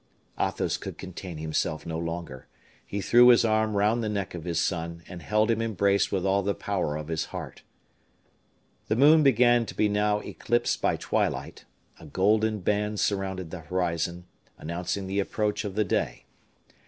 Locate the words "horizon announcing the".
13.59-15.19